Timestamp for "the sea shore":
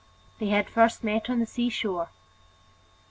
1.37-2.09